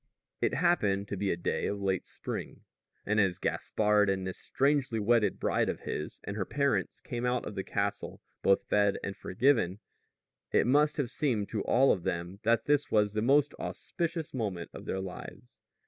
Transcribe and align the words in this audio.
It 0.41 0.55
happened 0.55 1.07
to 1.09 1.15
be 1.15 1.29
a 1.29 1.37
day 1.37 1.67
of 1.67 1.79
late 1.79 2.07
spring; 2.07 2.61
and 3.05 3.19
as 3.19 3.37
Gaspard 3.37 4.09
and 4.09 4.25
this 4.25 4.39
strangely 4.39 4.99
wedded 4.99 5.39
bride 5.39 5.69
of 5.69 5.81
his 5.81 6.19
and 6.23 6.35
her 6.35 6.43
parents 6.43 7.01
came 7.01 7.23
out 7.23 7.45
of 7.45 7.53
the 7.53 7.63
castle, 7.63 8.19
both 8.41 8.63
fed 8.63 8.97
and 9.03 9.15
forgiven, 9.15 9.79
it 10.51 10.65
must 10.65 10.97
have 10.97 11.11
seemed 11.11 11.49
to 11.49 11.61
all 11.65 11.91
of 11.91 12.01
them 12.01 12.39
that 12.41 12.65
this 12.65 12.89
was 12.89 13.13
the 13.13 13.21
most 13.21 13.53
auspicious 13.59 14.33
moment 14.33 14.71
of 14.73 14.85
their 14.85 14.99
lives. 14.99 15.61